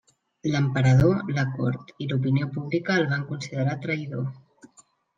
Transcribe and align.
L'emperador, 0.53 1.19
la 1.35 1.43
cort 1.59 1.93
i 2.05 2.09
l'opinió 2.13 2.49
pública 2.57 2.99
el 3.03 3.09
van 3.15 3.31
considerar 3.31 3.81
traïdor. 3.89 4.29